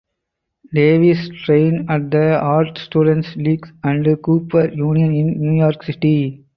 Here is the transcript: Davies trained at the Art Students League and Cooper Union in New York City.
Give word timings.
Davies 0.73 1.29
trained 1.45 1.87
at 1.91 2.09
the 2.09 2.35
Art 2.39 2.75
Students 2.79 3.35
League 3.35 3.67
and 3.83 4.19
Cooper 4.23 4.69
Union 4.69 5.13
in 5.13 5.39
New 5.39 5.59
York 5.59 5.83
City. 5.83 6.43